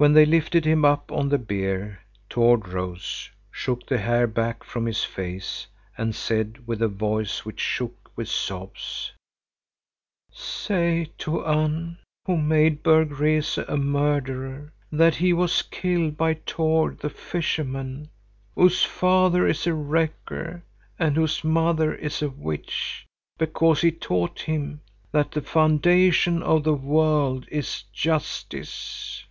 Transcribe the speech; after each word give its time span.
When 0.00 0.12
they 0.12 0.26
lifted 0.26 0.64
him 0.64 0.84
up 0.84 1.10
on 1.10 1.28
the 1.28 1.38
bier, 1.40 2.02
Tord 2.30 2.68
rose, 2.68 3.30
shook 3.50 3.84
the 3.88 3.98
hair 3.98 4.28
back 4.28 4.62
from 4.62 4.86
his 4.86 5.02
face, 5.02 5.66
and 5.96 6.14
said 6.14 6.64
with 6.68 6.80
a 6.80 6.86
voice 6.86 7.44
which 7.44 7.58
shook 7.58 8.12
with 8.14 8.28
sobs,— 8.28 9.10
"Say 10.30 11.10
to 11.18 11.44
Unn, 11.44 11.98
who 12.26 12.36
made 12.36 12.84
Berg 12.84 13.10
Rese 13.18 13.58
a 13.66 13.76
murderer, 13.76 14.72
that 14.92 15.16
he 15.16 15.32
was 15.32 15.62
killed 15.62 16.16
by 16.16 16.34
Tord 16.46 17.00
the 17.00 17.10
fisherman, 17.10 18.08
whose 18.54 18.84
father 18.84 19.48
is 19.48 19.66
a 19.66 19.74
wrecker 19.74 20.62
and 20.96 21.16
whose 21.16 21.42
mother 21.42 21.92
is 21.92 22.22
a 22.22 22.28
witch, 22.30 23.04
because 23.36 23.80
he 23.80 23.90
taught 23.90 24.42
him 24.42 24.80
that 25.10 25.32
the 25.32 25.42
foundation 25.42 26.40
of 26.40 26.62
the 26.62 26.74
world 26.76 27.48
is 27.50 27.82
justice." 27.92 29.24